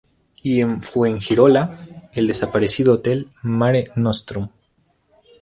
Y 0.41 0.61
en 0.61 0.81
Fuengirola, 0.81 1.75
el 2.13 2.25
desaparecido 2.25 2.93
Hotel 2.93 3.27
Mare 3.43 3.91
Nostrum. 3.95 4.49